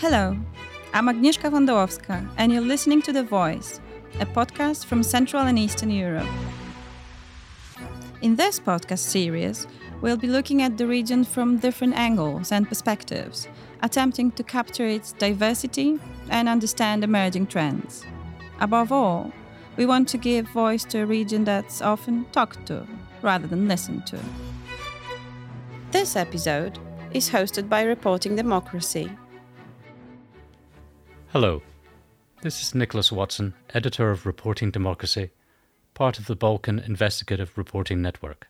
[0.00, 0.34] Hello,
[0.94, 3.80] I'm Agnieszka Wondowska, and you're listening to The VoiCEE,
[4.18, 6.26] a podcast from Central and Eastern Europe.
[8.22, 9.66] In this podcast series,
[10.00, 13.46] we'll be looking at the region from different angles and perspectives,
[13.82, 15.98] attempting to capture its diversity
[16.30, 18.06] and understand emerging trends.
[18.58, 19.30] Above all,
[19.76, 22.86] we want to give voice to a region that's often talked to
[23.20, 24.18] rather than listened to.
[25.90, 26.78] This episode
[27.12, 29.10] is hosted by Reporting Democracy,
[31.32, 31.62] Hello,
[32.42, 35.30] this is Nicholas Watson, editor of Reporting Democracy,
[35.94, 38.48] part of the Balkan Investigative Reporting Network.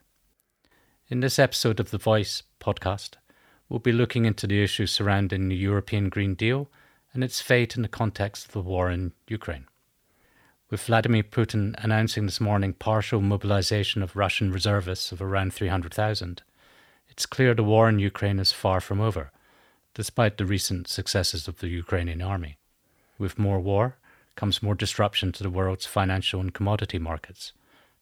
[1.09, 3.17] In this episode of the VoiCEE podcast,
[3.69, 6.71] we'll be looking into the issues surrounding the European Green Deal
[7.13, 9.67] and its fate in the context of the war in Ukraine.
[10.71, 16.43] With Vladimir Putin announcing this morning partial mobilization of Russian reservists of around 300,000,
[17.11, 19.33] it's clear the war in Ukraine is far from over,
[19.93, 22.57] despite the recent successes of the Ukrainian army.
[23.21, 23.99] With more war
[24.35, 27.53] comes more disruption to the world's financial and commodity markets,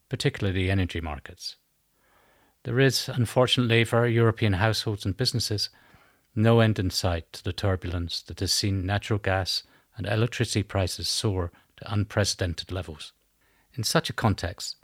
[0.08, 1.56] particularly energy markets.
[2.62, 5.70] There is, unfortunately for European households and businesses,
[6.36, 9.64] no end in sight to the turbulence that has seen natural gas
[9.96, 13.12] and electricity prices soar to unprecedented levels.
[13.74, 14.76] In such a context,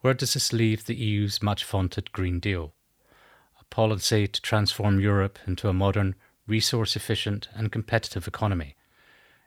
[0.00, 2.72] where does this leave the EU's much vaunted Green Deal?
[3.60, 6.14] A policy to transform Europe into a modern,
[6.46, 8.76] resource efficient, and competitive economy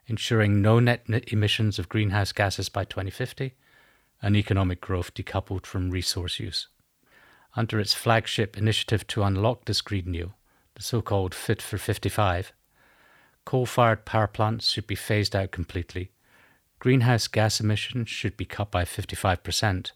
[0.07, 3.53] ensuring no net emissions of greenhouse gases by 2050,
[4.21, 6.67] and economic growth decoupled from resource use.
[7.55, 10.35] Under its flagship initiative to unlock this Green Deal,
[10.75, 12.53] the so called Fit for 55,
[13.45, 16.11] coal fired power plants should be phased out completely,
[16.79, 19.91] greenhouse gas emissions should be cut by 55%,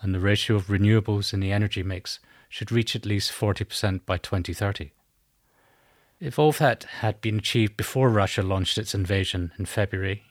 [0.00, 4.16] and the ratio of renewables in the energy mix should reach at least 40% by
[4.16, 4.92] 2030.
[6.20, 10.24] If all that had been achieved before Russia launched its invasion in February,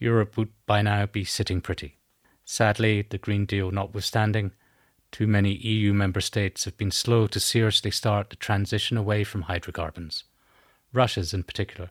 [0.00, 1.98] Europe would by now be sitting pretty.
[2.44, 4.50] Sadly, the Green Deal notwithstanding,
[5.12, 9.42] too many EU member states have been slow to seriously start the transition away from
[9.42, 10.24] hydrocarbons,
[10.92, 11.90] Russia's in particular,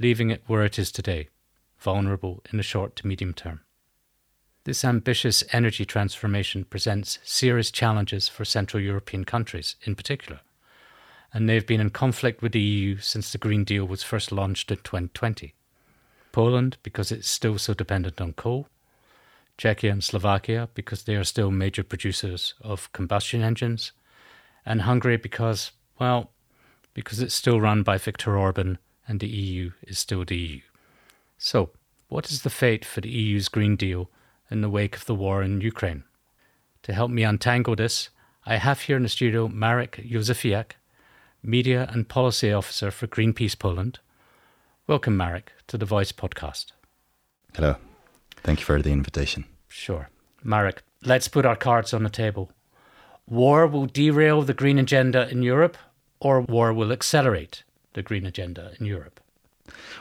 [0.00, 1.28] leaving it where it is today,
[1.78, 3.60] vulnerable in the short to medium term.
[4.64, 10.40] This ambitious energy transformation presents serious challenges for Central European countries in particular
[11.34, 14.70] and they've been in conflict with the EU since the Green Deal was first launched
[14.70, 15.52] in 2020.
[16.30, 18.68] Poland, because it's still so dependent on coal,
[19.58, 23.92] Czechia and Slovakia, because they are still major producers of combustion engines,
[24.64, 26.30] and Hungary, because, well,
[26.94, 30.60] because it's still run by Viktor Orban and the EU is still the EU.
[31.36, 31.70] So,
[32.08, 34.08] what is the fate for the EU's Green Deal
[34.50, 36.04] in the wake of the war in Ukraine?
[36.84, 38.10] To help me untangle this,
[38.46, 40.72] I have here in the studio Marek Józefiak,
[41.44, 43.98] Media and Policy Officer for Greenpeace Poland.
[44.86, 46.72] Welcome, Marek, to the VoiCEE podcast.
[47.54, 47.76] Hello.
[48.42, 49.44] Thank you for the invitation.
[49.68, 50.08] Sure.
[50.42, 52.50] Marek, let's put our cards on the table.
[53.28, 55.76] War will derail the green agenda in Europe,
[56.20, 57.62] or war will accelerate
[57.92, 59.20] the green agenda in Europe?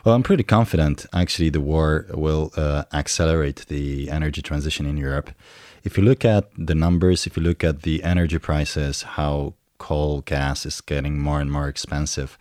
[0.03, 5.31] Well, I'm pretty confident actually the war will uh, accelerate the energy transition in Europe.
[5.83, 10.22] If you look at the numbers, if you look at the energy prices, how coal,
[10.22, 12.38] gas is getting more and more expensive.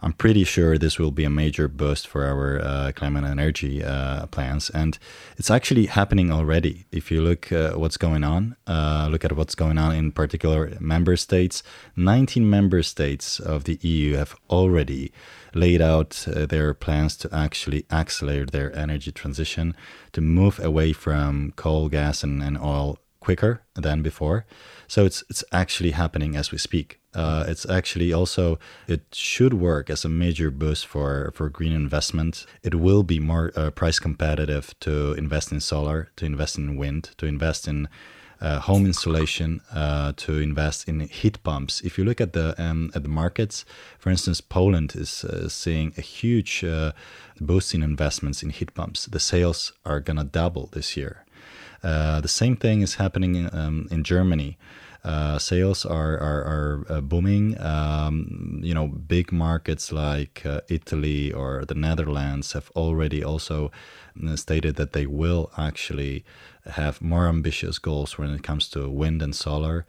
[0.00, 3.82] I'm pretty sure this will be a major boost for our uh, climate and energy
[3.82, 4.96] uh, plans, and
[5.36, 6.86] it's actually happening already.
[6.92, 10.72] If you look uh, what's going on, uh, look at what's going on in particular
[10.78, 11.64] member states.
[11.96, 15.12] 19 member states of the EU have already
[15.52, 19.74] laid out uh, their plans to actually accelerate their energy transition
[20.12, 24.46] to move away from coal, gas, and, and oil quicker than before.
[24.86, 27.00] So it's it's actually happening as we speak.
[27.14, 32.46] Uh, it's actually also it should work as a major boost for for green investment.
[32.62, 37.10] It will be more uh, price competitive to invest in solar, to invest in wind,
[37.18, 37.88] to invest in
[38.40, 41.80] uh, home insulation, uh, to invest in heat pumps.
[41.80, 43.64] If you look at the um, at the markets,
[43.98, 46.92] for instance, Poland is uh, seeing a huge uh,
[47.40, 49.06] boost in investments in heat pumps.
[49.06, 51.24] The sales are gonna double this year.
[51.82, 54.58] Uh, the same thing is happening in, um, in Germany.
[55.04, 57.58] Uh, sales are are, are uh, booming.
[57.60, 63.70] Um, you know, big markets like uh, Italy or the Netherlands have already also
[64.26, 66.24] uh, stated that they will actually
[66.66, 69.86] have more ambitious goals when it comes to wind and solar.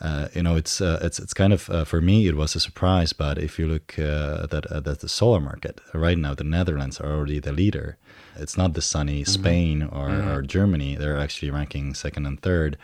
[0.00, 2.60] Uh, you know, it's uh, it's it's kind of uh, for me it was a
[2.60, 3.12] surprise.
[3.12, 7.12] But if you look uh, at, at the solar market right now, the Netherlands are
[7.12, 7.96] already the leader.
[8.38, 9.30] It's not the sunny mm-hmm.
[9.30, 10.28] Spain or, mm-hmm.
[10.28, 10.96] or, Germany.
[10.96, 12.76] They're actually ranking second and third.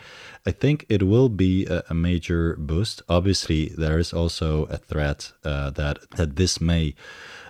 [0.46, 3.02] I think it will be a, a major boost.
[3.08, 6.94] Obviously, there is also a threat uh, that that this may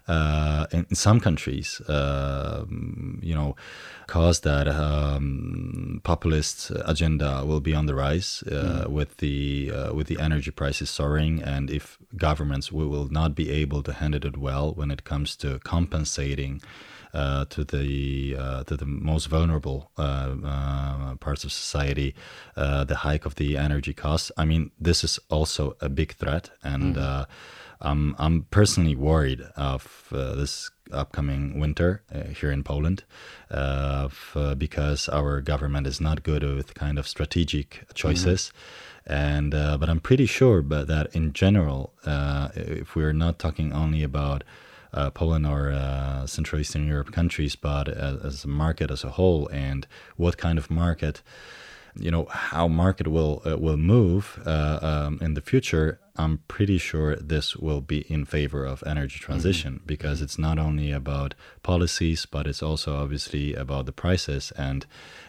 [0.08, 2.64] uh, in, in, some countries, uh,
[3.20, 3.54] you know,
[4.06, 8.87] cause that um, populist agenda will be on the rise uh, mm.
[8.88, 13.82] with the uh, with the energy prices soaring, and if governments will not be able
[13.82, 16.60] to handle it well when it comes to compensating.
[17.14, 22.14] Uh, to the uh, to the most vulnerable uh, uh parts of society,
[22.56, 24.32] uh, the hike of the energy costs.
[24.38, 27.26] I mean, this is also a big threat, and mm.
[27.82, 32.03] I'm I'm personally worried of this upcoming winter
[32.35, 33.05] here in Poland,
[34.56, 38.53] because our government is not good with kind of strategic choices.
[39.06, 39.12] Mm-hmm.
[39.12, 41.93] And but I'm pretty sure, but that in general,
[42.55, 44.44] if we're not talking only about
[44.94, 49.10] uh, Poland or uh, Central Eastern Europe countries, but as, as, a market as a
[49.10, 49.86] whole, and
[50.16, 51.22] what kind of market,
[51.94, 55.98] you know, how market will uh, will move uh, um, in the future.
[56.16, 59.32] I'm pretty sure this will be in favor of energy mm-hmm.
[59.32, 59.86] transition mm-hmm.
[59.86, 64.86] because it's not only about policies, but it's also obviously about the prices and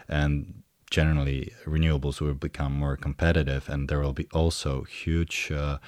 [0.08, 5.78] and generally renewables will become more competitive, and there will be also huge uh,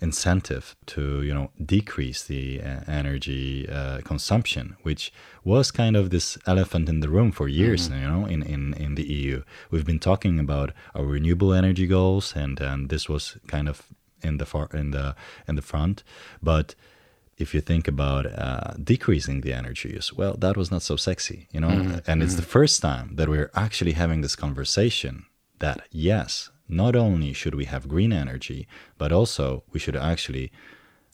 [0.00, 5.12] incentive to you know decrease the uh, energy uh, consumption, which
[5.44, 7.88] was kind of this elephant in the room for years.
[7.88, 8.02] Mm-hmm.
[8.02, 12.34] You know, in, in in the EU, we've been talking about our renewable energy goals,
[12.36, 13.88] and and this was kind of
[14.22, 15.14] in the far in the
[15.48, 16.02] in the front,
[16.42, 16.74] but
[17.36, 21.48] if you think about uh, decreasing the energy use, well, that was not so sexy,
[21.50, 21.68] you know.
[21.68, 21.98] Mm-hmm.
[22.06, 22.40] And it's mm-hmm.
[22.40, 25.26] the first time that we're actually having this conversation
[25.58, 28.66] that yes, not only should we have green energy,
[28.98, 30.50] but also we should actually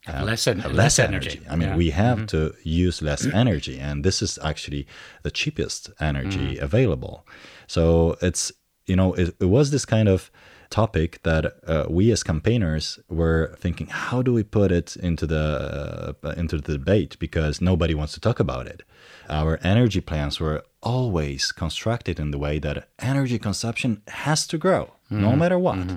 [0.04, 1.30] have less, en- have less, less energy.
[1.30, 1.46] energy.
[1.50, 1.76] I mean, yeah.
[1.76, 2.26] we have mm-hmm.
[2.26, 4.86] to use less energy, and this is actually
[5.22, 6.60] the cheapest energy mm.
[6.60, 7.26] available.
[7.66, 8.52] So it's
[8.86, 10.30] you know it, it, was this kind of
[10.70, 16.16] topic that uh, we as campaigners were thinking, how do we put it into the
[16.22, 18.82] uh, into the debate because nobody wants to talk about it.
[19.28, 24.90] Our energy plans were always constructed in the way that energy consumption has to grow
[25.10, 25.22] mm-hmm.
[25.22, 25.96] no matter what, mm-hmm.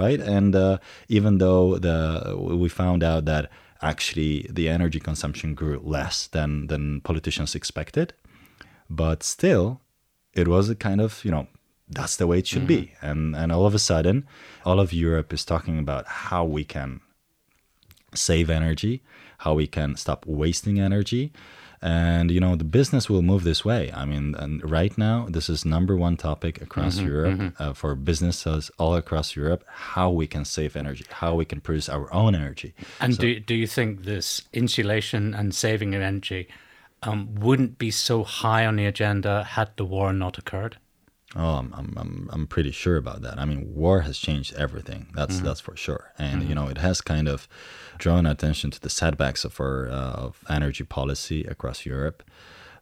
[0.00, 0.20] right?
[0.20, 0.78] And uh,
[1.08, 3.50] even though the we found out that
[3.80, 8.12] actually the energy consumption grew less than than politicians expected,
[8.90, 9.80] but still,
[10.34, 11.46] it was a kind of you know
[11.90, 12.86] that's the way it should mm-hmm.
[12.86, 12.92] be.
[13.02, 14.26] And and all of a sudden,
[14.64, 17.00] all of Europe is talking about how we can
[18.14, 19.02] save energy,
[19.38, 21.32] how we can stop wasting energy,
[21.80, 25.48] and you know the business will move this way i mean and right now this
[25.48, 27.62] is number one topic across mm-hmm, europe mm-hmm.
[27.62, 31.88] Uh, for businesses all across europe how we can save energy how we can produce
[31.88, 36.48] our own energy and so, do, do you think this insulation and saving energy
[37.04, 40.78] um, wouldn't be so high on the agenda had the war not occurred
[41.36, 43.38] Oh, I'm, I'm, I'm I'm pretty sure about that.
[43.38, 45.08] I mean, war has changed everything.
[45.14, 45.46] That's mm-hmm.
[45.46, 46.12] that's for sure.
[46.18, 46.48] And mm-hmm.
[46.48, 47.46] you know, it has kind of
[47.98, 52.22] drawn attention to the setbacks of our uh, of energy policy across Europe.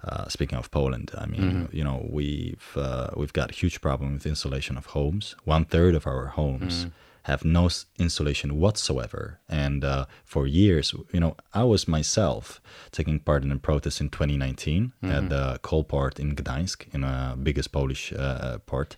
[0.04, 1.76] Uh, speaking of Poland, I mean, mm-hmm.
[1.76, 5.34] you know, we've uh, we've got huge problem with insulation of homes.
[5.44, 6.90] One third of our homes mm-hmm
[7.26, 7.68] have no
[7.98, 9.40] insulation whatsoever.
[9.48, 12.60] And uh, for years, you know, I was myself
[12.92, 15.12] taking part in a protest in 2019 mm-hmm.
[15.12, 18.96] at the coal port in Gdańsk, in a biggest Polish uh, port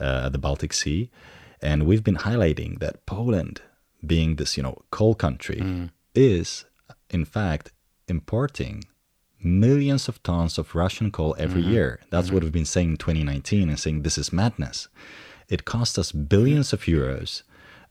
[0.00, 1.10] uh, at the Baltic Sea.
[1.62, 3.62] And we've been highlighting that Poland,
[4.04, 5.90] being this, you know, coal country, mm.
[6.12, 6.64] is
[7.08, 7.70] in fact
[8.08, 8.82] importing
[9.44, 11.70] millions of tons of Russian coal every mm-hmm.
[11.70, 12.00] year.
[12.10, 12.34] That's mm-hmm.
[12.34, 14.88] what we've been saying in 2019 and saying this is madness.
[15.48, 17.44] It costs us billions of euros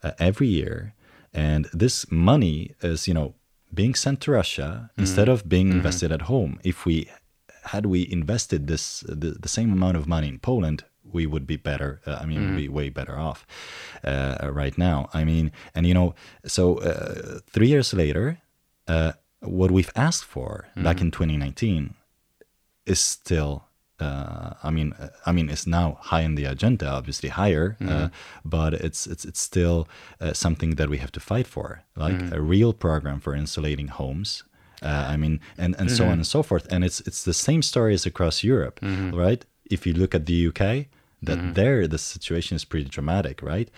[0.04, 0.94] uh, every year,
[1.34, 3.36] and this money is you know
[3.74, 5.02] being sent to Russia mm-hmm.
[5.02, 5.78] instead of being mm-hmm.
[5.78, 6.60] invested at home.
[6.64, 7.10] If we
[7.66, 11.58] had we invested this the, the, same amount of money in Poland, we would be
[11.58, 12.02] better.
[12.06, 12.56] Uh, I mean, mm-hmm.
[12.56, 13.46] we'd be way better off
[14.04, 15.10] uh, right now.
[15.14, 16.16] I mean, and you know,
[16.46, 18.40] so uh, three years later,
[18.88, 21.06] uh, what we've asked for back mm-hmm.
[21.06, 21.94] in 2019
[22.86, 23.69] is still
[24.02, 27.84] uh, I mean, uh, I mean, it's now high in the agenda, obviously higher, uh,
[27.84, 28.04] mm-hmm.
[28.06, 28.10] uh,
[28.46, 29.88] but it's it's it's still
[30.22, 32.34] uh, something that we have to fight for, like mm-hmm.
[32.34, 34.44] a real program for insulating homes.
[34.82, 35.98] Uh, I mean, and, and mm-hmm.
[35.98, 36.66] so on and so forth.
[36.72, 39.16] And it's it's the same story as across Europe, mm-hmm.
[39.16, 39.44] right?
[39.70, 40.88] If you look at the UK,
[41.22, 41.54] that mm-hmm.
[41.54, 43.70] there the situation is pretty dramatic, right?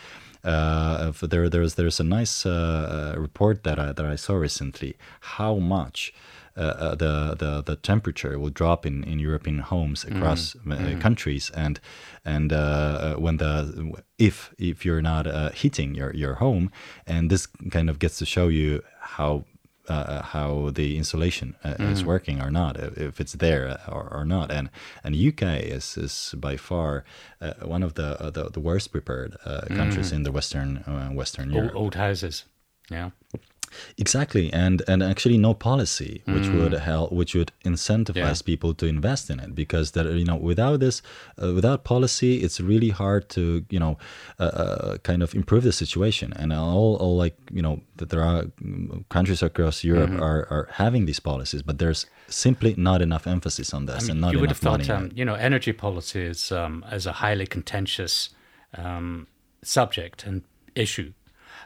[0.44, 6.14] there there's there's a nice report that I that I saw recently how much
[6.62, 10.18] uh, uh, the, the the temperature will drop in, in European homes mm-hmm.
[10.18, 11.02] across mm.
[11.02, 11.80] countries, and
[12.24, 12.52] and
[13.18, 15.26] when the if if you're not
[15.56, 16.72] heating your your home,
[17.08, 19.46] and this kind of gets to show you how
[19.88, 21.92] uh, how the insulation uh, mm.
[21.92, 24.52] is working or not, if it's there or, or not.
[24.52, 24.70] And
[25.04, 25.44] and UK
[25.78, 27.04] is is by far
[27.42, 29.38] uh, one of the, the, the worst prepared
[29.70, 30.16] countries mm.
[30.16, 30.84] in the Western
[31.16, 31.76] Western Europe.
[31.76, 32.46] Old, old houses,
[32.90, 33.10] yeah.
[33.98, 36.58] Exactly, and and actually no policy which Mm.
[36.58, 38.46] would help, which would incentivize Yeah.
[38.52, 41.02] people to invest in it, because that you know without this,
[41.42, 43.98] uh, without policy, it's really hard to you know
[44.40, 46.34] uh, uh, kind of improve the situation.
[46.40, 50.24] And all, all like you know that there are mm, countries across Europe Mm-hmm.
[50.24, 54.12] are, are having these policies, but there's simply not enough emphasis on this, I mean,
[54.12, 57.12] and not you would have thought, um, you know, energy policy is um, is a
[57.24, 58.30] highly contentious
[58.78, 59.28] um,
[59.64, 60.42] subject and
[60.76, 61.12] issue,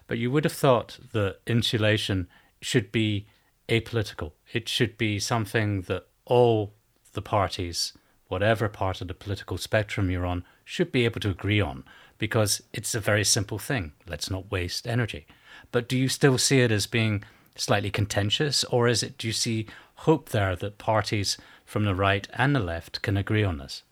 [0.07, 2.27] but you would have thought that insulation
[2.61, 3.27] should be
[3.69, 4.31] apolitical.
[4.53, 6.73] It should be something that all
[7.13, 7.93] the parties,
[8.27, 11.83] whatever part of the political spectrum you're on, should be able to agree on,
[12.17, 13.93] because it's a very simple thing.
[14.07, 15.25] Let's not waste energy.
[15.71, 17.23] But do you still see it as being
[17.55, 19.17] slightly contentious, or is it?
[19.17, 19.67] Do you see
[19.99, 23.83] hope there that parties from the right and the left can agree on this?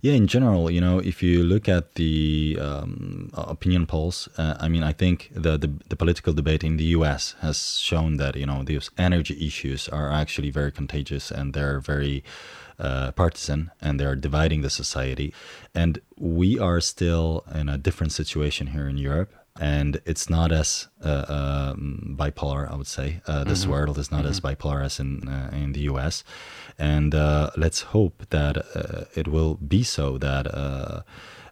[0.00, 4.68] Yeah, in general, you know, if you look at the um, opinion polls, uh, I
[4.68, 7.34] mean, I think the, the the political debate in the U.S.
[7.40, 12.22] has shown that you know these energy issues are actually very contagious and they're very
[12.78, 15.34] uh, partisan and they're dividing the society.
[15.74, 19.32] And we are still in a different situation here in Europe.
[19.60, 23.20] And it's not as uh, um, bipolar, I would say.
[23.26, 26.22] Uh, this world is not as bipolar as in uh, in the U.S.
[26.78, 30.18] And uh, let's hope that uh, it will be so.
[30.18, 31.02] That uh,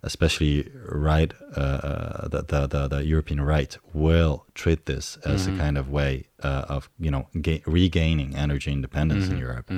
[0.03, 5.51] especially right, uh, uh, the, the the the European right will treat this as a
[5.59, 9.71] kind of way uh, of you know ga- regaining energy independence in Europe.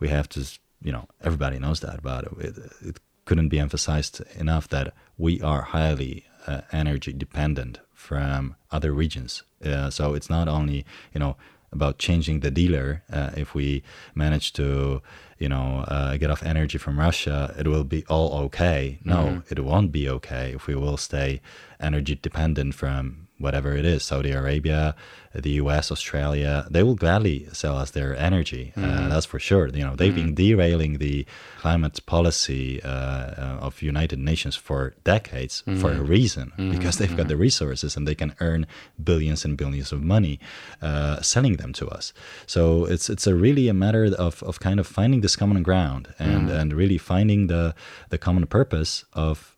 [0.00, 0.40] We have to,
[0.84, 5.62] you know, everybody knows that, but it, it couldn't be emphasized enough that we are
[5.62, 6.31] highly uh,
[6.72, 9.42] energy dependent from other regions.
[9.64, 10.84] Uh, so it's not only
[11.14, 11.36] you know
[11.72, 13.02] about changing the dealer.
[13.10, 13.82] Uh, if we
[14.14, 15.00] manage to
[15.38, 18.98] you know uh, get off energy from Russia, it will be all okay.
[19.04, 21.40] No, it won't be okay if we will stay
[21.80, 24.94] energy dependent from whatever it is Saudi Arabia,
[25.34, 26.66] the US, Australia.
[26.70, 28.72] They will gladly sell us their energy.
[28.76, 29.68] Uh, that's for sure.
[29.68, 31.26] You know they've been derailing the
[31.58, 37.28] climate policy uh, uh, of United Nations for decades for a reason because they've got
[37.28, 38.66] the resources and they can earn
[39.02, 40.38] billions and billions of money
[40.80, 42.12] uh, selling them to us.
[42.46, 46.14] So it's it's a really a matter of, of kind of finding this common ground
[46.18, 47.74] and, and really finding the
[48.10, 49.51] the common purpose of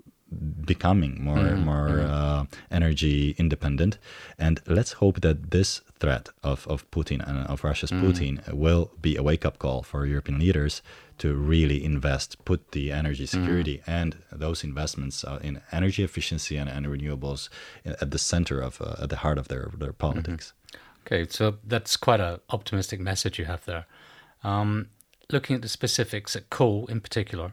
[0.64, 3.98] becoming more more uh, energy independent.
[4.38, 9.16] And let's hope that this threat of, of Putin and of Russia's Putin will be
[9.16, 10.82] a wake up call for European leaders
[11.18, 16.68] to really invest put the energy security and those investments uh, in energy efficiency and,
[16.68, 17.48] and renewables
[17.84, 20.52] at the center of uh, at the heart of their their politics.
[21.06, 23.84] Okay, so that's quite an optimistic message you have there.
[24.42, 24.88] Um,
[25.30, 27.52] looking at the specifics at coal in particular,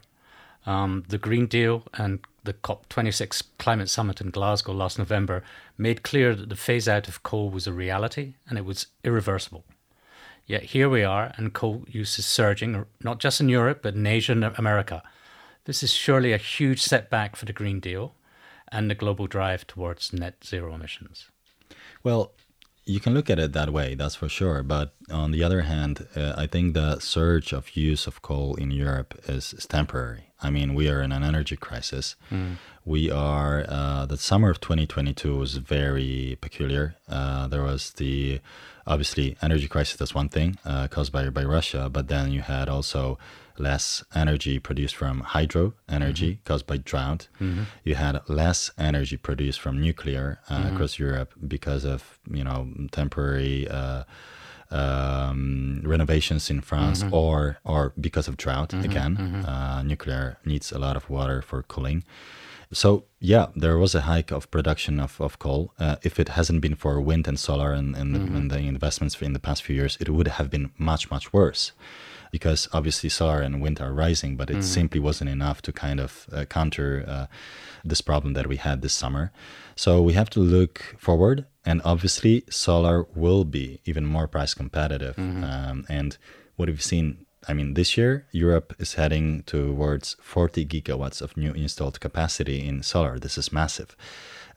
[0.65, 5.43] um, the Green Deal and the COP26 climate summit in Glasgow last November
[5.77, 9.63] made clear that the phase out of coal was a reality and it was irreversible.
[10.45, 14.07] Yet here we are, and coal use is surging, not just in Europe, but in
[14.07, 15.03] Asia and America.
[15.65, 18.15] This is surely a huge setback for the Green Deal
[18.71, 21.29] and the global drive towards net zero emissions.
[22.03, 22.31] Well,
[22.85, 24.63] you can look at it that way, that's for sure.
[24.63, 28.71] But on the other hand, uh, I think the surge of use of coal in
[28.71, 30.30] Europe is, is temporary.
[30.41, 32.15] I mean, we are in an energy crisis.
[32.83, 36.95] We are, uh, the summer of 2022 was very peculiar.
[37.07, 38.39] Uh, there was the,
[38.87, 42.67] obviously, energy crisis, that's one thing uh, caused by, by Russia, but then you had
[42.69, 43.19] also
[43.59, 47.27] less energy produced from hydro energy caused by drought.
[47.83, 53.67] You had less energy produced from nuclear uh, across Europe because of you know temporary
[53.67, 54.03] uh,
[54.71, 59.43] um, renovations in France, or or because of drought again.
[59.45, 62.03] Uh, nuclear needs a lot of water for cooling.
[62.73, 65.73] So yeah, there was a hike of production of, of coal.
[65.77, 69.33] Uh, if it hasn't been for wind and solar and, and, and the investments in
[69.33, 71.73] the past few years, it would have been much much worse
[72.31, 76.27] because obviously solar and wind are rising, but it simply wasn't enough to kind of
[76.31, 77.25] uh, counter uh,
[77.83, 79.31] this problem that we had this summer.
[79.75, 85.17] So we have to look forward, and obviously solar will be even more price competitive.
[85.43, 86.17] Um, and
[86.55, 91.51] what we've seen, I mean, this year Europe is heading towards 40 gigawatts of new
[91.53, 93.19] installed capacity in solar.
[93.19, 93.95] This is massive.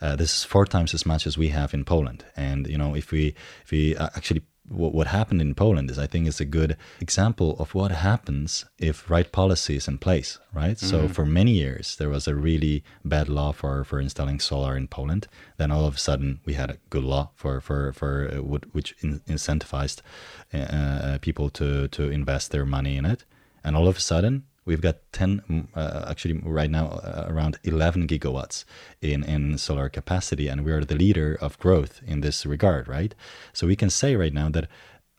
[0.01, 2.25] Uh, this is four times as much as we have in Poland.
[2.37, 5.99] And you know, if we if we uh, actually what, what happened in Poland is,
[5.99, 10.39] I think, is a good example of what happens if right policy is in place,
[10.53, 10.79] right?
[10.79, 14.89] So for many years there was a really bad law for, for installing solar in
[14.89, 15.29] Poland.
[15.57, 18.37] Then all of a sudden we had a good law for for for uh,
[18.73, 20.01] which in, incentivized
[20.53, 23.25] uh, uh, people to to invest their money in it,
[23.63, 27.59] and all of a sudden We've got 10, mm, uh, actually, right now, uh, around
[27.65, 28.65] 11 gigawatts
[29.01, 33.15] in, in solar capacity, and we are the leader of growth in this regard, right?
[33.53, 34.69] So we can say right now that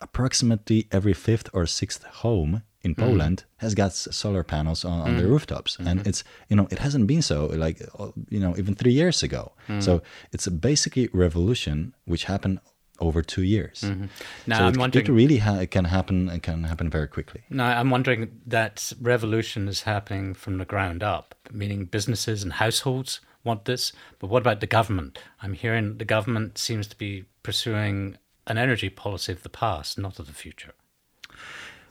[0.01, 3.03] approximately every fifth or sixth home in mm-hmm.
[3.03, 3.61] Poland mm.
[3.63, 5.17] has got solar panels on, on mm.
[5.17, 5.87] their rooftops, mm-hmm.
[5.87, 9.23] and it's you know it hasn't been so like uh, you know even three years
[9.23, 9.51] ago.
[9.67, 9.81] Mm.
[9.81, 12.59] So it's a basically revolution which happened
[12.99, 13.81] over two years.
[13.81, 14.05] Mm-hmm.
[14.47, 16.29] Now so I'm it, wondering, it really ha- it can happen.
[16.29, 17.43] It can happen very quickly.
[17.49, 23.19] Now I'm wondering that revolution is happening from the ground up, meaning businesses and households
[23.43, 23.93] want this.
[24.19, 25.19] But what about the government?
[25.41, 30.19] I'm hearing the government seems to be pursuing an energy policy of the past, not
[30.19, 30.73] of the future.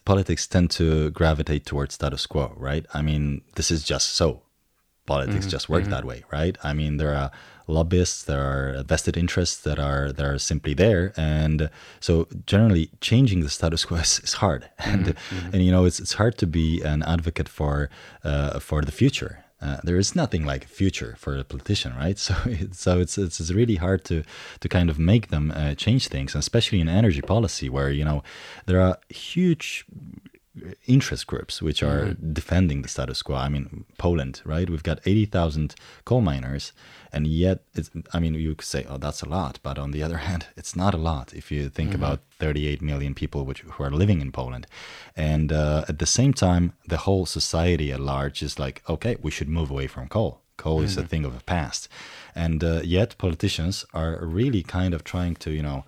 [0.05, 2.85] Politics tend to gravitate towards status quo, right?
[2.93, 4.43] I mean, this is just so.
[5.07, 5.51] Politics mm-hmm.
[5.51, 5.91] just work mm-hmm.
[5.93, 6.57] that way, right?
[6.63, 7.31] I mean, there are
[7.66, 13.40] lobbyists, there are vested interests that are that are simply there, and so generally changing
[13.40, 15.37] the status quo is, is hard, and mm-hmm.
[15.37, 15.54] mm-hmm.
[15.54, 17.90] and you know it's it's hard to be an advocate for
[18.25, 22.18] uh, for the future uh, there is nothing like a future for a politician, right?
[22.25, 24.23] So, it, so it's, it's, it's really hard to
[24.61, 28.23] to kind of make them uh, change things, especially in energy policy, where you know
[28.66, 29.87] there are huge
[30.87, 32.33] interest groups which are mm-hmm.
[32.33, 33.37] defending the status quo.
[33.37, 34.69] I mean, Poland, right?
[34.71, 36.73] We've got 80,000 coal miners,
[37.13, 39.59] and yet, it's, I mean, you could say, oh, that's a lot.
[39.63, 42.03] But on the other hand, it's not a lot if you think mm-hmm.
[42.03, 44.67] about 38 million people which, who are living in Poland.
[45.17, 49.31] And uh, at the same time, the whole society at large is like, okay, we
[49.31, 50.41] should move away from coal.
[50.57, 50.85] Coal mm-hmm.
[50.85, 51.09] is a mm-hmm.
[51.09, 51.89] thing of the past.
[52.35, 55.85] And uh, yet, politicians are really kind of trying to, you know,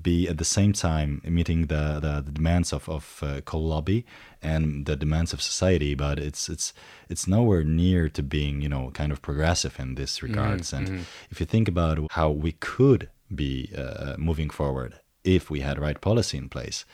[0.00, 4.06] be at the same time meeting the, the, the demands of, of uh, coal lobby
[4.42, 6.72] and the demands of society but it's it's
[7.08, 10.94] it's nowhere near to being you know kind of progressive in this mm-hmm, regards mm-hmm.
[10.94, 15.78] and if you think about how we could be uh, moving forward if we had
[15.78, 16.84] right policy in place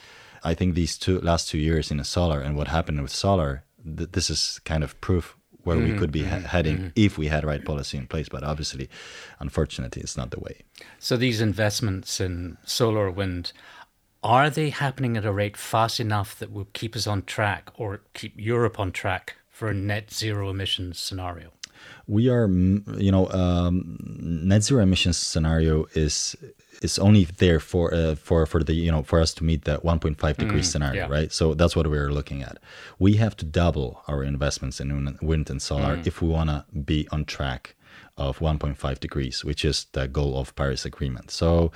[0.42, 3.64] i think these two last two years in a solar and what happened with solar
[3.84, 5.36] th- this is kind of proof
[5.70, 6.88] where mm-hmm, we could be mm-hmm, heading mm-hmm.
[6.96, 8.28] if we had right policy in place.
[8.28, 8.90] But obviously,
[9.38, 10.62] unfortunately, it's not the way.
[10.98, 13.52] So these investments in solar, wind,
[14.24, 18.00] are they happening at a rate fast enough that will keep us on track or
[18.14, 21.52] keep Europe on track for a net zero emissions scenario?
[22.10, 23.96] We are, you know, um,
[24.50, 26.36] net zero emissions scenario is
[26.82, 29.82] is only there for uh, for for the you know for us to meet that
[29.82, 31.12] 1.5 degree mm, scenario, yeah.
[31.12, 31.32] right?
[31.32, 32.58] So that's what we're looking at.
[32.98, 36.06] We have to double our investments in wind and solar mm.
[36.06, 37.74] if we want to be on track
[38.16, 41.30] of 1.5 degrees, which is the goal of Paris Agreement.
[41.30, 41.72] So,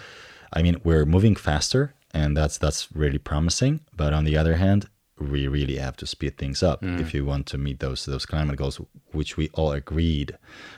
[0.52, 3.80] I mean, we're moving faster, and that's that's really promising.
[3.96, 7.00] But on the other hand, we really have to speed things up mm.
[7.00, 8.80] if you want to meet those those climate goals,
[9.12, 10.36] which we all agreed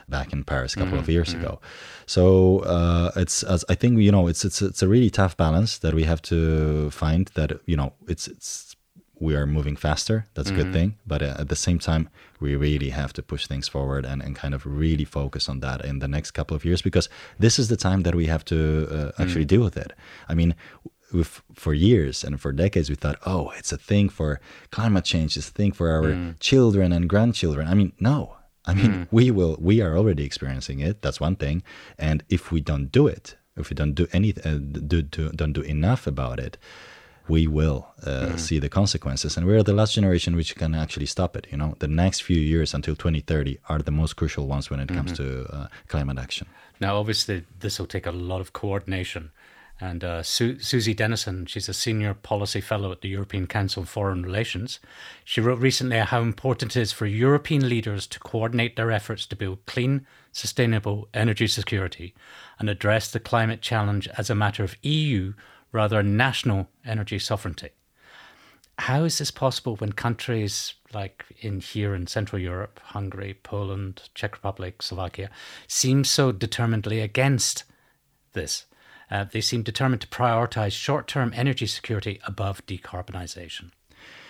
[0.09, 1.01] back in Paris a couple mm.
[1.01, 1.41] of years mm.
[1.41, 1.61] ago.
[2.07, 5.79] So uh, it's as I think you know it's it's it's a really tough balance
[5.79, 7.29] that we have to find.
[7.35, 8.77] That you know it's it's
[9.19, 10.27] we are moving faster.
[10.35, 10.73] That's a good mm.
[10.73, 14.23] thing, but uh, at the same time, we really have to push things forward and,
[14.23, 17.59] and kind of really focus on that in the next couple of years because this
[17.59, 19.49] is the time that we have to uh, actually mm.
[19.49, 19.95] deal with it.
[20.29, 20.55] I mean,
[21.17, 25.37] we've for years and for decades we thought oh it's a thing for climate change
[25.37, 26.35] it's a thing for our mm.
[26.41, 29.09] children and grandchildren i mean no i mean mm.
[29.11, 31.63] we will we are already experiencing it that's one thing
[31.99, 35.53] and if we don't do it if we don't do anything uh, do, do, don't
[35.53, 36.59] do enough about it
[37.29, 38.39] we will uh, mm.
[38.39, 41.75] see the consequences and we're the last generation which can actually stop it you know
[41.79, 44.99] the next few years until 2030 are the most crucial ones when it mm-hmm.
[44.99, 46.47] comes to uh, climate action
[46.79, 49.31] now obviously this will take a lot of coordination
[49.81, 53.89] and uh, Su- Susie Dennison, she's a senior policy fellow at the European Council of
[53.89, 54.81] Foreign Relations.
[55.25, 59.37] She wrote recently how important it is for European leaders to coordinate their efforts to
[59.37, 62.15] build clean, sustainable energy security
[62.59, 65.35] and address the climate challenge as a matter of EU
[65.73, 67.71] rather than national energy sovereignty.
[68.79, 74.33] How is this possible when countries like in here in Central Europe, Hungary, Poland, Czech
[74.33, 75.31] Republic, Slovakia,
[75.67, 77.65] seem so determinedly against
[78.33, 78.67] this?
[79.11, 83.71] Uh, they seem determined to prioritize short term energy security above decarbonisation.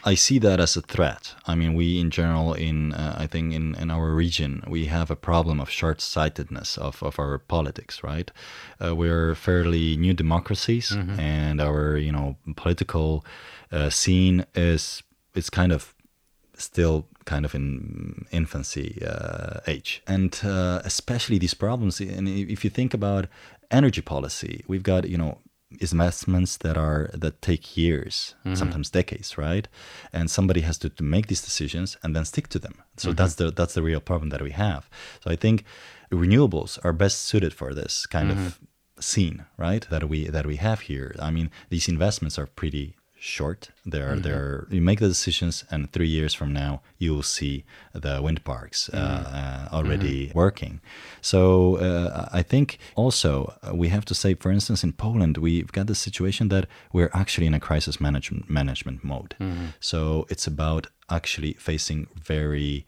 [0.05, 1.35] I see that as a threat.
[1.47, 5.11] I mean, we in general, in uh, I think in, in our region, we have
[5.11, 8.31] a problem of short sightedness of, of our politics, right?
[8.83, 11.19] Uh, we're fairly new democracies, mm-hmm.
[11.19, 13.25] and our you know political
[13.73, 15.03] uh, scene is
[15.35, 15.93] is kind of
[16.55, 22.01] still kind of in infancy uh, age, and uh, especially these problems.
[22.01, 23.27] And if you think about
[23.71, 25.39] energy policy, we've got you know
[25.81, 28.55] investments that are that take years, mm-hmm.
[28.55, 29.69] sometimes decades, right?
[30.13, 32.83] And somebody has to, to make these decisions and then stick to them.
[32.97, 33.17] So mm-hmm.
[33.17, 34.89] that's the that's the real problem that we have.
[35.23, 35.65] So I think
[36.11, 38.47] renewables are best suited for this kind mm-hmm.
[38.47, 38.61] of
[39.01, 39.87] scene, right?
[39.91, 41.15] That we that we have here.
[41.21, 43.71] I mean, these investments are pretty short.
[43.85, 44.23] there are mm-hmm.
[44.23, 48.45] they're you make the decisions, and three years from now you will see the wind
[48.45, 49.35] parks uh, mm-hmm.
[49.35, 50.39] uh, already mm-hmm.
[50.39, 50.81] working.
[51.21, 55.73] So uh, I think also uh, we have to say, for instance, in Poland we've
[55.73, 59.35] got the situation that we're actually in a crisis management management mode.
[59.41, 59.67] Mm-hmm.
[59.81, 62.87] So it's about actually facing very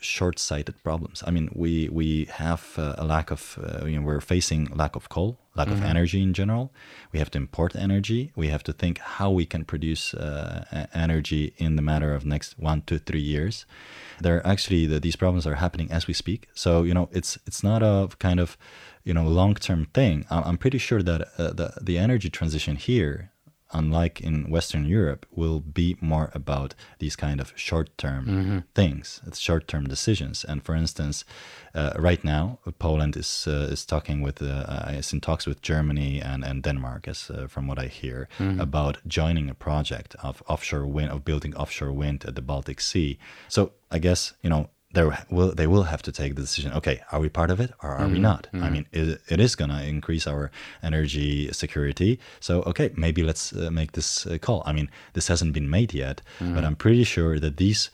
[0.00, 1.22] short-sighted problems.
[1.26, 4.96] I mean, we we have uh, a lack of uh, you know we're facing lack
[4.96, 5.82] of coal, lack mm-hmm.
[5.82, 6.72] of energy in general.
[7.12, 8.32] We have to import energy.
[8.34, 12.58] We have to think how we can produce uh, energy in the matter of next
[12.58, 13.66] one to three years.
[14.20, 16.48] There are actually the, these problems are happening as we speak.
[16.54, 18.56] So you know it's it's not a kind of
[19.04, 20.26] you know long-term thing.
[20.30, 23.30] I'm pretty sure that uh, the the energy transition here
[23.74, 28.58] unlike in Western Europe, will be more about these kind of short-term mm-hmm.
[28.74, 30.44] things, short-term decisions.
[30.44, 31.24] And for instance,
[31.74, 36.20] uh, right now, Poland is uh, is talking with uh, is in talks with Germany
[36.20, 38.60] and, and Denmark, as uh, from what I hear, mm-hmm.
[38.60, 43.18] about joining a project of offshore wind of building offshore wind at the Baltic Sea.
[43.48, 47.00] So I guess you know there will they will have to take the decision okay
[47.12, 48.14] are we part of it or are mm-hmm.
[48.14, 48.64] we not mm-hmm.
[48.64, 50.50] i mean it, it is going to increase our
[50.82, 55.52] energy security so okay maybe let's uh, make this uh, call i mean this hasn't
[55.52, 56.54] been made yet mm-hmm.
[56.54, 57.90] but i'm pretty sure that these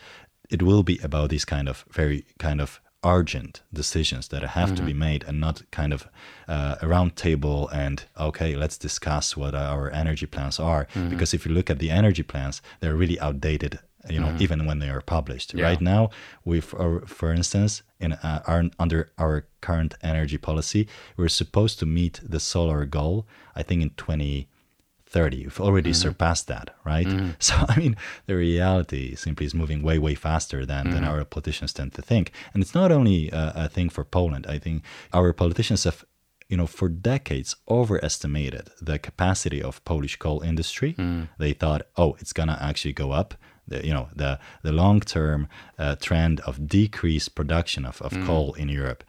[0.50, 4.82] it will be about these kind of very kind of urgent decisions that have to
[4.82, 4.98] be mm-hmm.
[4.98, 6.06] made and not kind of
[6.48, 11.08] uh, a round table and okay let's discuss what our energy plans are mm-hmm.
[11.08, 14.42] because if you look at the energy plans they're really outdated you know mm-hmm.
[14.42, 15.64] even when they are published yeah.
[15.64, 16.10] right now
[16.44, 21.86] we for, for instance in uh, our, under our current energy policy we're supposed to
[21.86, 26.00] meet the solar goal i think in 2030 we've already mm-hmm.
[26.00, 27.30] surpassed that right mm-hmm.
[27.38, 27.94] so i mean
[28.26, 31.10] the reality simply is moving way way faster than, than mm-hmm.
[31.10, 34.58] our politicians tend to think and it's not only a, a thing for poland i
[34.58, 34.82] think
[35.12, 36.04] our politicians have
[36.48, 40.94] you know, for decades overestimated the capacity of Polish coal industry.
[40.94, 41.28] Mm.
[41.38, 43.34] They thought, oh, it's gonna actually go up
[43.70, 48.26] the, you know the the long term uh, trend of decreased production of, of mm.
[48.26, 49.02] coal in Europe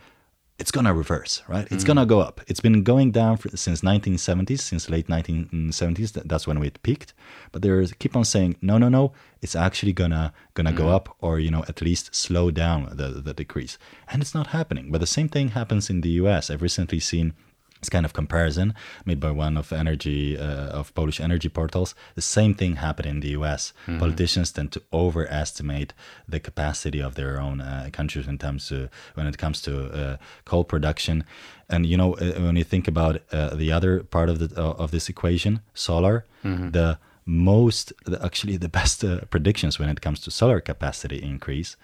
[0.62, 1.68] it's gonna reverse, right?
[1.72, 1.88] It's mm.
[1.88, 2.40] gonna go up.
[2.46, 6.22] It's been going down for, since 1970s, since late 1970s.
[6.24, 7.16] That's when it peaked.
[7.52, 9.12] But they keep on saying, no, no, no.
[9.42, 10.76] It's actually gonna gonna mm.
[10.84, 13.80] go up, or you know, at least slow down the the decrease.
[14.10, 14.92] And it's not happening.
[14.92, 16.52] But the same thing happens in the U.S.
[16.52, 17.34] I've recently seen
[17.82, 18.74] this kind of comparison
[19.06, 21.96] made by one of energy uh, of Polish energy portals.
[22.16, 23.74] The same thing happened in the U.S.
[23.88, 24.00] Mm-hmm.
[24.00, 25.94] Politicians tend to overestimate
[26.28, 30.18] the capacity of their own uh, countries in terms to, when it comes to uh,
[30.46, 31.24] coal production.
[31.70, 34.84] And you know, uh, when you think about uh, the other part of the uh,
[34.84, 36.72] of this equation, solar, mm-hmm.
[36.72, 41.78] the most actually the best predictions when it comes to solar capacity increase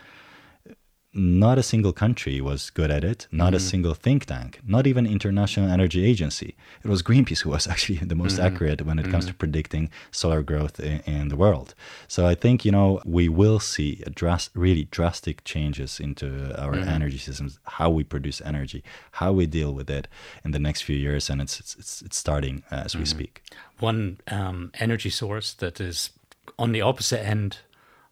[1.17, 3.55] not a single country was good at it, not mm-hmm.
[3.55, 6.55] a single think tank, not even International Energy Agency.
[6.83, 8.45] It was Greenpeace who was actually the most mm-hmm.
[8.45, 9.11] accurate when it mm-hmm.
[9.11, 11.73] comes to predicting solar growth in, in, the world.
[12.07, 16.87] So I think, you know, we will see dras- really drastic changes into our mm-hmm.
[16.87, 20.07] energy systems, how we produce energy, how we deal with it
[20.45, 21.29] in the next few years.
[21.29, 23.17] And it's, it's, it's starting as we mm-hmm.
[23.17, 23.41] speak.
[23.79, 26.11] One um, energy source that is
[26.59, 27.59] on the opposite end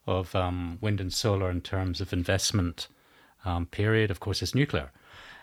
[0.06, 2.88] of um, wind and solar in terms of investment
[3.46, 4.90] um, period, of course, is nuclear.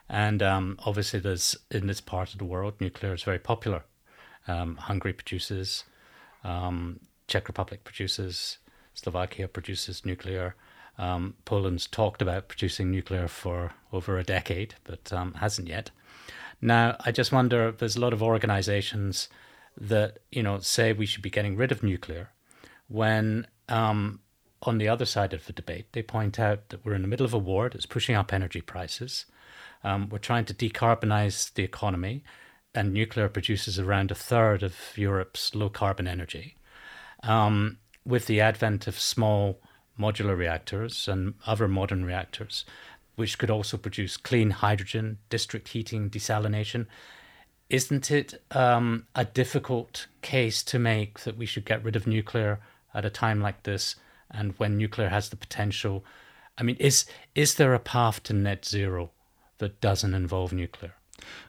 [0.10, 3.84] And um, obviously, there's in this part of the world, nuclear is very popular.
[4.48, 5.86] Um, Hungary produces,
[6.44, 8.58] um, Czech Republic produces,
[8.94, 10.56] Slovakia produces nuclear.
[10.98, 15.89] Um, Poland's talked about producing nuclear for over a decade, but um, hasn't yet.
[16.62, 19.30] Now, I just wonder there's a lot of organizations
[19.76, 22.30] that, you know, say we should be getting rid of nuclear
[22.88, 24.20] when um,
[24.63, 27.26] on the other side of the debate, they point out that we're in the middle
[27.26, 29.26] of a war that's pushing up energy prices.
[29.84, 32.23] Um, we're trying to decarbonize the economy,
[32.73, 36.56] and nuclear produces around a third of Europe's low carbon energy.
[37.21, 39.60] Um, with the advent of small
[39.99, 42.65] modular reactors and other modern reactors,
[43.15, 46.88] which could also produce clean hydrogen, district heating, desalination,
[47.69, 52.60] isn't it um, a difficult case to make that we should get rid of nuclear
[52.93, 53.95] at a time like this?
[54.32, 56.04] And when nuclear has the potential.
[56.58, 57.06] I mean, is
[57.36, 59.12] is there a path to net zero
[59.58, 60.94] that doesn't involve nuclear?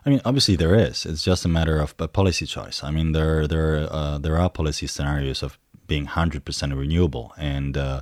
[0.07, 1.05] I mean, obviously there is.
[1.07, 2.85] It's just a matter of a policy choice.
[2.85, 7.33] I mean, there there uh, there are policy scenarios of being 100% renewable.
[7.37, 8.01] And uh,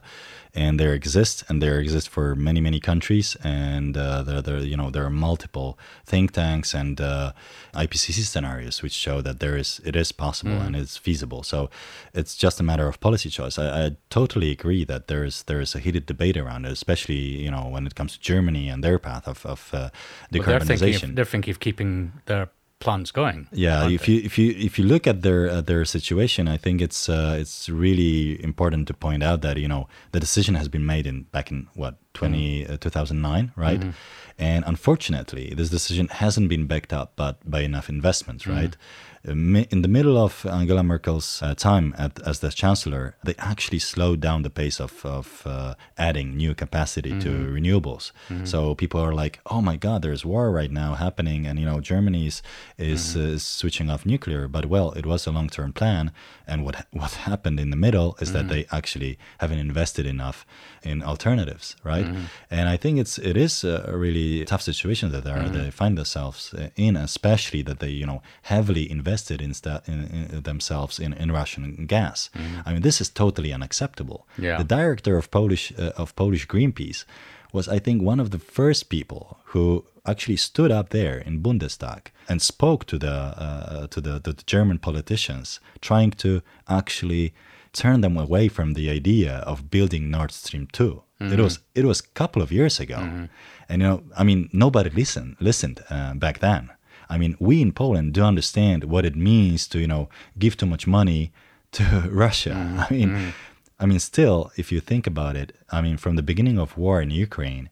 [0.54, 3.36] and there exists and there exist for many many countries.
[3.42, 7.32] And uh, there, there you know there are multiple think tanks and uh,
[7.74, 10.66] IPCC scenarios which show that there is it is possible mm.
[10.66, 11.42] and it's feasible.
[11.42, 11.70] So
[12.12, 13.58] it's just a matter of policy choice.
[13.58, 17.14] I, I, totally agree that there is there is a heated debate around it especially
[17.14, 19.88] you know when it comes to Germany and their path of, of uh,
[20.30, 22.50] decarbonization well, they're, thinking of, they're thinking of keeping their
[22.82, 23.46] plants going.
[23.52, 27.08] Yeah, if you if you if you look at their their situation, I think it's
[27.08, 31.06] uh, it's really important to point out that you know the decision has been made
[31.06, 33.80] in back in what 20, uh, 2009, right?
[33.80, 33.90] Mm-hmm.
[34.38, 38.56] And unfortunately, this decision hasn't been backed up but by enough investments, Mm-hmm.
[38.60, 38.76] right?
[39.28, 43.78] Uh, In the middle of Angela Merkel's uh, time at, as the chancellor, they actually
[43.78, 47.54] slowed down the pace of, of uh, adding new capacity to Mm-hmm.
[47.56, 48.10] renewables.
[48.44, 51.80] So people are like, "Oh my God, there's war right now happening, and you know
[51.80, 52.42] Germany is
[52.78, 56.10] is, uh, is switching off nuclear." But well, it was a long-term plan,
[56.46, 60.44] and what what happened in the middle is that they actually haven't invested enough
[60.82, 62.01] in alternatives, right?
[62.50, 65.96] And I think it's it is a really tough situation that they, are, they find
[65.96, 69.52] themselves in, especially that they you know heavily invested in,
[69.86, 72.30] in, in themselves in, in Russian gas.
[72.66, 74.26] I mean, this is totally unacceptable.
[74.38, 74.58] Yeah.
[74.58, 77.04] The director of Polish uh, of Polish Greenpeace
[77.52, 82.06] was, I think, one of the first people who actually stood up there in Bundestag
[82.28, 87.34] and spoke to the uh, to the, the German politicians, trying to actually
[87.72, 91.80] turn them away from the idea of building Nord Stream 2 It was mm-hmm.
[91.80, 93.24] it was a couple of years ago, mm-hmm.
[93.68, 96.70] and you know, I mean, nobody listened listened uh, back then.
[97.08, 100.08] I mean, we in Poland do understand what it means to you know
[100.38, 101.32] give too much money
[101.72, 102.50] to Russia.
[102.50, 102.80] Mm-hmm.
[102.80, 103.34] I mean,
[103.80, 107.02] I mean, still, if you think about it, I mean, from the beginning of war
[107.02, 107.68] in Ukraine,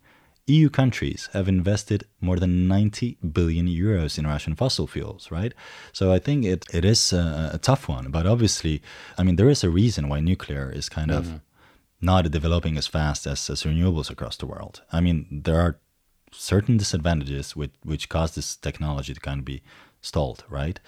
[0.47, 5.53] EU countries have invested more than 90 billion euros in Russian fossil fuels, right?
[5.93, 8.11] So I think it, it is a, a tough one.
[8.11, 8.83] But obviously,
[9.17, 11.41] I mean, there is a reason why nuclear is kind of
[12.01, 14.83] not developing as fast as, as renewables across the world.
[14.93, 15.79] I mean, there are
[16.33, 19.63] certain disadvantages which, which cause this technology to kind of be
[20.01, 20.81] stalled, right?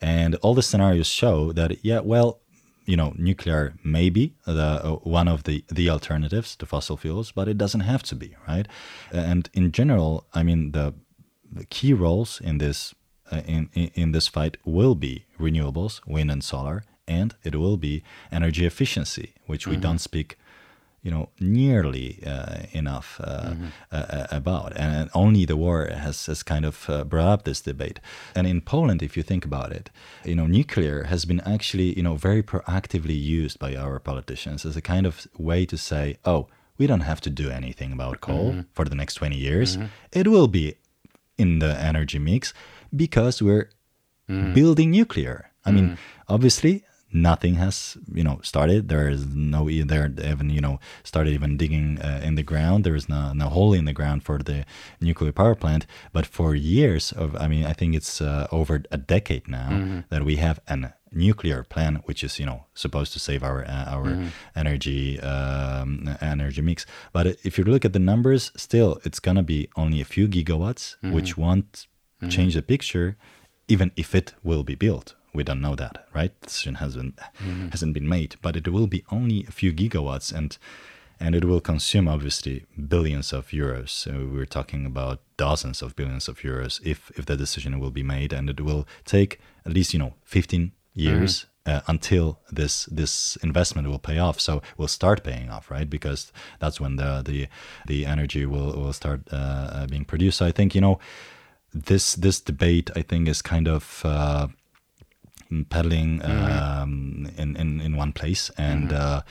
[0.00, 2.40] And all the scenarios show that, yeah, well,
[2.86, 7.32] you know, nuclear may be the, uh, one of the, the alternatives to fossil fuels,
[7.32, 8.66] but it doesn't have to be, right?
[9.12, 10.94] And in general, I mean, the,
[11.52, 12.94] the key roles in this
[13.32, 17.76] uh, in, in in this fight will be renewables, wind and solar, and it will
[17.76, 18.02] be
[18.32, 20.36] energy efficiency, which we don't speak
[21.02, 23.54] you know nearly uh, enough uh,
[23.92, 24.76] uh, about.
[24.76, 28.00] And only the war has, has kind of uh, brought up this debate.
[28.34, 29.90] And in Poland if you think about it
[30.24, 34.76] you know nuclear has been actually you know very proactively used by our politicians as
[34.76, 36.46] a kind of way to say oh
[36.78, 39.76] we don't have to do anything about coal for the next 20 years.
[40.12, 40.76] It will be
[41.36, 42.54] in the energy mix
[42.96, 43.68] because we're
[44.54, 45.50] building nuclear.
[45.66, 48.88] I mean, obviously, nothing has you know started.
[48.88, 52.84] There is no there they haven't you know started even digging uh, in the ground.
[52.84, 54.64] There is no no hole in the ground for the
[55.00, 55.86] nuclear power plant.
[56.12, 60.24] But for years of, I mean, I think it's uh, over a decade now that
[60.24, 64.30] we have an nuclear plant which is you know supposed to save our uh, our
[64.54, 69.68] energy um, energy mix but if you look at the numbers still it's gonna be
[69.74, 71.88] only a few gigawatts which won't
[72.28, 73.16] change the picture
[73.66, 77.18] even if it will be built we don't know that right decision hasn't
[77.70, 80.58] hasn't been made but it will be only a few gigawatts and
[81.22, 86.28] and it will consume obviously billions of euros so we're talking about dozens of billions
[86.28, 89.92] of euros if if the decision will be made and it will take at least
[89.92, 94.40] you know 15 years uh, until this this investment will pay off.
[94.40, 95.88] So we'll start paying off, right?
[95.88, 97.48] Because that's when the the
[97.86, 100.38] the energy will will start uh, uh, being produced.
[100.38, 100.98] So I think you know
[101.72, 104.02] this this debate I think is kind of.
[104.04, 104.48] Uh,
[105.68, 108.50] pedaling um, in, in in one place.
[108.56, 109.22] And uh,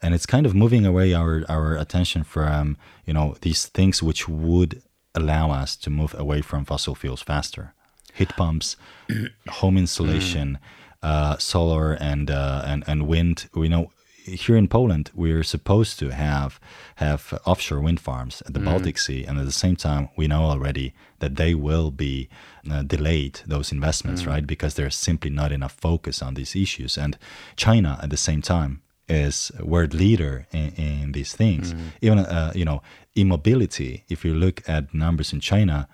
[0.00, 4.28] and it's kind of moving away our our attention from you know these things which
[4.28, 4.82] would
[5.14, 7.74] allow us to move away from fossil fuels faster.
[8.14, 8.76] Heat pumps
[9.48, 10.58] home insulation
[11.02, 13.48] uh, solar and uh, and and wind.
[13.54, 13.90] We know
[14.24, 16.60] here in Poland we're supposed to have
[16.96, 19.24] have offshore wind farms at the Baltic Sea.
[19.24, 22.28] And at the same time we know already that they will be
[22.70, 24.46] uh, delayed those investments right?
[24.46, 26.96] Because there's simply not enough focus on these issues.
[26.96, 27.18] And
[27.56, 31.74] China at the same time is a world leader in, in these things.
[32.00, 32.82] Even uh, you know
[33.14, 35.88] e-mobility if you look at numbers in China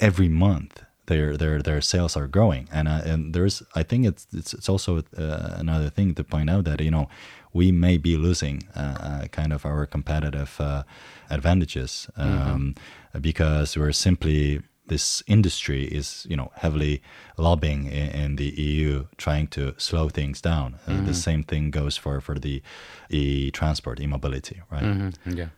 [0.00, 2.68] every month their their their sales are growing.
[2.70, 6.48] And uh, and there's I think it's it's, it's also uh, another thing to point
[6.48, 7.08] out that you know
[7.58, 10.82] we may be losing uh, uh, kind of our competitive uh,
[11.30, 12.74] advantages um,
[13.20, 16.94] because we're simply this industry is you know heavily
[17.36, 21.96] lobbying in, in the EU trying to slow things down uh, the same thing goes
[22.02, 22.62] for for the
[23.10, 25.48] e transport e-mobility right Mm, Yeah.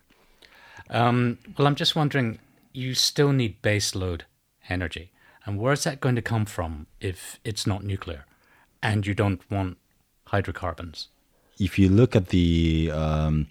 [0.91, 2.39] Um, well, I'm just wondering,
[2.73, 4.23] you still need baseload
[4.69, 5.07] energy.
[5.45, 8.27] And where's that going to come from if it's not nuclear
[8.83, 9.79] and you don't want
[10.33, 11.09] hydrocarbons?
[11.61, 13.47] If you look at the um,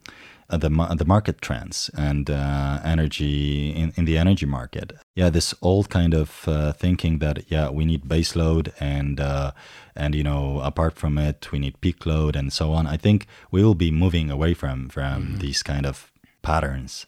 [0.50, 5.54] at the the market trends and uh, energy in, in the energy market, yeah, this
[5.62, 9.52] old kind of uh, thinking that yeah, we need base load and uh,
[9.96, 12.88] and you know apart from it, we need peak load and so on.
[12.88, 15.38] I think we will be moving away from from mm-hmm.
[15.38, 17.06] these kind of patterns.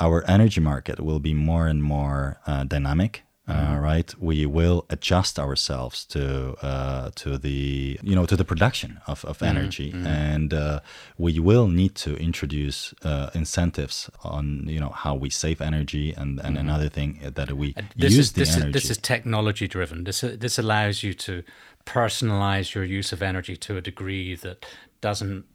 [0.00, 4.14] Our energy market will be more and more uh, dynamic uh, right?
[4.20, 9.38] We will adjust ourselves to uh, to the you know to the production of, of
[9.38, 9.56] mm-hmm.
[9.56, 10.06] energy, mm-hmm.
[10.06, 10.80] and uh,
[11.18, 16.38] we will need to introduce uh, incentives on you know how we save energy, and,
[16.38, 16.68] and mm-hmm.
[16.68, 18.68] another thing that we this use is, the this energy.
[18.68, 20.04] Is, this is technology driven.
[20.04, 21.42] This this allows you to
[21.84, 24.64] personalize your use of energy to a degree that
[25.00, 25.46] doesn't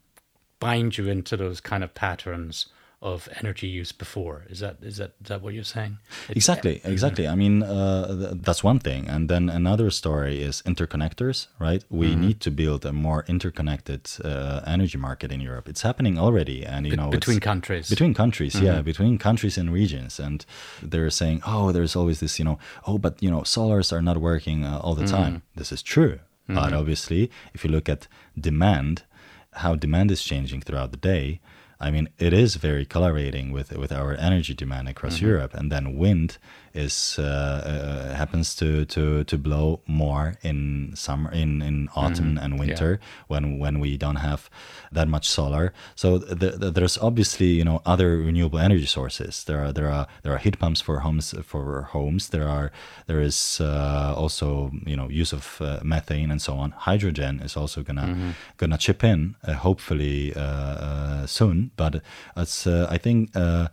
[0.60, 2.66] bind you into those kind of patterns
[3.00, 4.44] of energy use before.
[4.50, 5.98] Is that is that is that what you're saying?
[6.28, 6.90] It's, exactly, mm-hmm.
[6.90, 7.28] exactly.
[7.28, 11.46] I mean, uh, th- that's one thing, and then another story is interconnectors.
[11.60, 12.20] Right, we mm-hmm.
[12.20, 15.68] need to build a more interconnected uh, energy market in Europe.
[15.68, 18.66] It's happening already, and you Be- know, between countries, between countries, mm-hmm.
[18.66, 20.44] yeah, between countries and regions, and
[20.82, 24.16] they're saying, oh, there's always this, you know, oh, but you know, solars are not
[24.16, 25.16] working uh, all the mm-hmm.
[25.16, 25.42] time.
[25.54, 26.74] This is true, but mm-hmm.
[26.74, 29.04] obviously, if you look at demand,
[29.52, 31.40] how demand is changing throughout the day
[31.80, 35.26] I mean, it is very correlating with with our energy demand across mm-hmm.
[35.26, 36.38] Europe, and then wind
[36.78, 42.44] is uh, uh, happens to, to to blow more in summer, in in autumn mm-hmm.
[42.44, 43.08] and winter yeah.
[43.26, 44.48] when when we don't have
[44.92, 45.72] that much solar.
[45.94, 49.44] So the, the, there's obviously you know other renewable energy sources.
[49.44, 52.28] There are there are there are heat pumps for homes for homes.
[52.28, 52.70] There are
[53.06, 56.70] there is uh, also you know use of uh, methane and so on.
[56.70, 58.30] Hydrogen is also gonna mm-hmm.
[58.56, 62.02] gonna chip in uh, hopefully uh, soon but
[62.36, 63.68] it's uh, I think uh,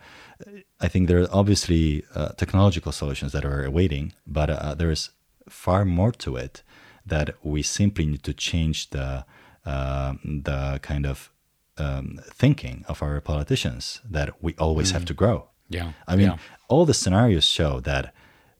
[0.80, 5.10] I think there are obviously uh, technological solutions that are awaiting, but there is
[5.50, 6.64] far more to it
[7.06, 9.26] that we simply need to change the
[9.66, 11.32] the kind of
[11.78, 14.94] um, thinking of our politicians that we always mm.
[14.94, 15.50] have to grow.
[15.70, 16.38] Yeah, I mean, yeah.
[16.68, 18.14] all the scenarios show that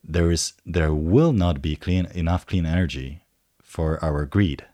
[0.04, 3.22] there is there will not be clean enough clean energy
[3.62, 4.66] for our greed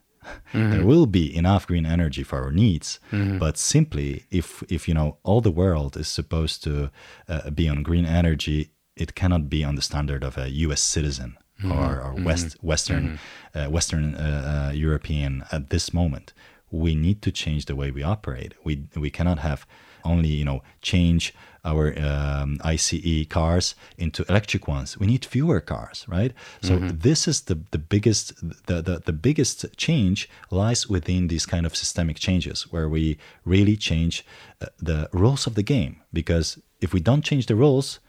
[0.54, 0.72] Mm-hmm.
[0.72, 3.40] There will be enough green energy for our needs, mm-hmm.
[3.40, 6.92] but simply if if you know all the world is supposed to
[7.28, 10.82] uh, be on green energy, it cannot be on the standard of a U.S.
[10.82, 11.72] citizen mm-hmm.
[11.72, 12.26] or, or mm-hmm.
[12.26, 13.20] West Western
[13.54, 13.60] mm-hmm.
[13.60, 16.34] uh, Western uh, uh, European at this moment.
[16.70, 18.54] We need to change the way we operate.
[18.64, 19.66] We we cannot have
[20.04, 24.98] only you know change our um, ICE cars into electric ones.
[24.98, 26.34] We need fewer cars, right?
[26.62, 26.98] So mm-hmm.
[26.98, 28.36] this is the the biggest
[28.68, 33.78] the, the the biggest change lies within these kind of systemic changes where we really
[33.78, 34.26] change
[34.62, 38.00] uh, the rules of the game because if we don't change the rules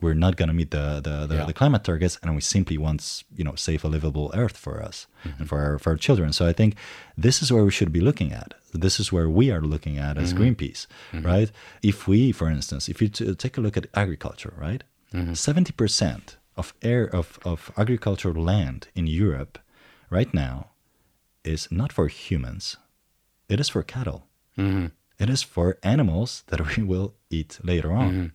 [0.00, 1.44] we're not going to meet the the, the, yeah.
[1.44, 5.06] the, climate targets and we simply want you know safe a livable earth for us
[5.24, 5.40] mm-hmm.
[5.40, 6.76] and for our, for our children so i think
[7.16, 10.18] this is where we should be looking at this is where we are looking at
[10.18, 10.42] as mm-hmm.
[10.42, 11.26] greenpeace mm-hmm.
[11.26, 11.50] right
[11.82, 16.18] if we for instance if you t- take a look at agriculture right 70% mm-hmm.
[16.56, 19.58] of air of, of agricultural land in europe
[20.10, 20.70] right now
[21.44, 22.76] is not for humans
[23.48, 24.26] it is for cattle
[24.58, 24.86] mm-hmm.
[25.18, 28.26] it is for animals that we will eat later on mm-hmm.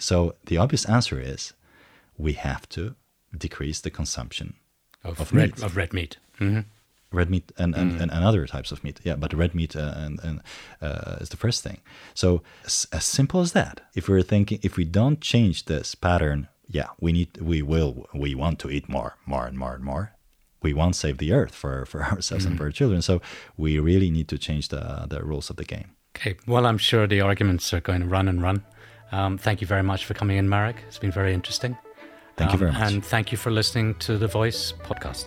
[0.00, 1.52] So the obvious answer is
[2.18, 2.94] we have to
[3.36, 4.54] decrease the consumption
[5.04, 5.64] of, of red meat.
[5.64, 6.16] of red meat.
[6.40, 6.60] Mm-hmm.
[7.12, 8.02] Red meat and, and, mm-hmm.
[8.02, 9.00] and, and, other types of meat.
[9.02, 10.40] Yeah, but red meat uh, and, and
[10.80, 11.80] uh, is the first thing.
[12.14, 13.80] So as, as simple as that.
[13.94, 18.36] If we're thinking, if we don't change this pattern, yeah, we need, we will, we
[18.36, 20.12] want to eat more, more and more and more.
[20.62, 22.52] We won't save the earth for, for ourselves mm-hmm.
[22.52, 23.02] and for our children.
[23.02, 23.20] So
[23.56, 25.96] we really need to change the the rules of the game.
[26.16, 26.36] Okay.
[26.46, 28.64] Well, I'm sure the arguments are going to run and run.
[29.12, 30.76] Um, thank you very much for coming in, Marek.
[30.86, 31.76] It's been very interesting.
[32.36, 32.92] Thank um, you very much.
[32.92, 35.26] And thank you for listening to the VoiCEE podcast.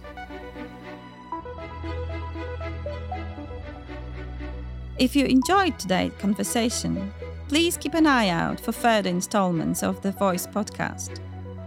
[4.98, 7.12] If you enjoyed today's conversation,
[7.50, 11.20] please keep an eye out for further installments of the VoiCEE podcast,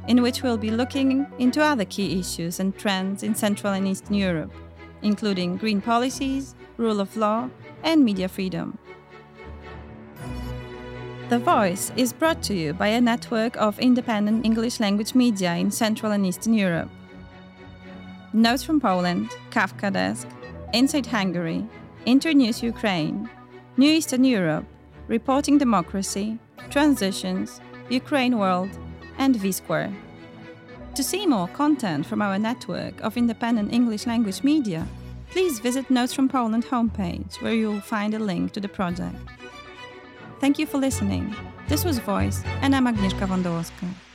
[0.08, 4.14] in which we'll be looking into other key issues and trends in Central and Eastern
[4.14, 4.52] Europe,
[5.02, 7.50] including green policies, rule of law,
[7.82, 8.78] and media freedom.
[11.28, 15.72] The VoiCEE is brought to you by a network of independent English language media in
[15.72, 16.88] Central and Eastern Europe.
[18.32, 20.28] Notes from Poland, Kafkadesk,
[20.72, 21.66] Inside Hungary,
[22.04, 23.28] Internews Ukraine,
[23.76, 24.66] New Eastern Europe,
[25.08, 26.38] Reporting Democracy,
[26.70, 27.60] Transitions,
[27.90, 28.70] Ukraine World,
[29.18, 29.92] and VSquare.
[30.94, 34.86] To see more content from our network of independent English language media,
[35.32, 39.16] please visit Notes from Poland homepage where you will find a link to the project.
[40.40, 41.34] Thank you for listening.
[41.68, 44.05] This was VoiCEE, and I'm Agnieszka Wondołowska.